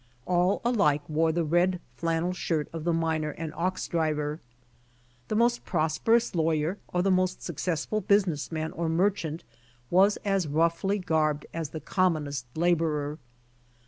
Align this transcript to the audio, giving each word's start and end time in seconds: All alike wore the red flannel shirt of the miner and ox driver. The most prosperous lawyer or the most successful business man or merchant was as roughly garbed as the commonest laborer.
All 0.25 0.61
alike 0.65 1.07
wore 1.07 1.31
the 1.31 1.43
red 1.43 1.79
flannel 1.95 2.33
shirt 2.33 2.67
of 2.73 2.85
the 2.85 2.91
miner 2.91 3.29
and 3.29 3.53
ox 3.53 3.87
driver. 3.87 4.39
The 5.27 5.35
most 5.35 5.63
prosperous 5.63 6.33
lawyer 6.33 6.79
or 6.87 7.03
the 7.03 7.11
most 7.11 7.43
successful 7.43 8.01
business 8.01 8.51
man 8.51 8.71
or 8.71 8.89
merchant 8.89 9.43
was 9.91 10.17
as 10.25 10.47
roughly 10.47 10.97
garbed 10.97 11.45
as 11.53 11.69
the 11.69 11.79
commonest 11.79 12.47
laborer. 12.55 13.19